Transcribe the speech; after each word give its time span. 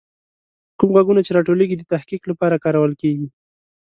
کوم 0.77 0.89
غږونه 0.95 1.21
چې 1.25 1.35
راټولیږي، 1.37 1.75
د 1.77 1.83
تحقیق 1.93 2.21
لپاره 2.31 2.61
کارول 2.63 2.91
کیږي. 3.01 3.27